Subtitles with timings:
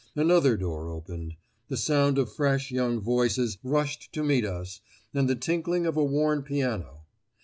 [0.15, 1.35] Another door opened.
[1.67, 4.81] The sound of fresh, young voices rushed to meet us
[5.13, 7.05] and the tinkling of a worn piano.